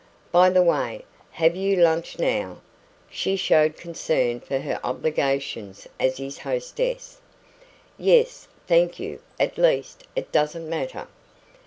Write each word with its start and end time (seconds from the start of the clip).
By 0.31 0.49
the 0.49 0.63
way, 0.63 1.05
have 1.29 1.55
you 1.55 1.75
lunched 1.75 2.17
now?" 2.17 2.61
She 3.11 3.35
showed 3.35 3.77
concern 3.77 4.39
for 4.39 4.57
her 4.57 4.79
obligations 4.83 5.87
as 5.99 6.17
his 6.17 6.39
hostess. 6.39 7.21
"Yes, 7.99 8.47
thank 8.65 8.99
you 8.99 9.19
at 9.39 9.59
least, 9.59 10.05
it 10.15 10.31
doesn't 10.31 10.67
matter." 10.67 11.07